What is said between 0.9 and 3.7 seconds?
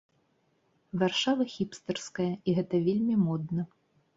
Варшава, хіпстэрская, і гэта вельмі модна.